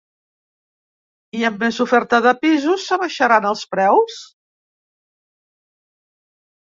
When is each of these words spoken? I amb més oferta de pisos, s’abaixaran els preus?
I 1.39 1.43
amb 1.49 1.59
més 1.65 1.75
oferta 1.83 2.19
de 2.27 2.31
pisos, 2.45 2.85
s’abaixaran 2.91 3.45
els 3.49 3.61
preus? 3.73 4.17